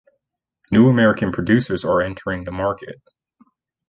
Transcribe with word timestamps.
New 0.71 0.89
American 0.89 1.31
producers 1.31 1.85
are 1.85 2.01
entering 2.01 2.43
the 2.43 2.51
market. 2.51 2.99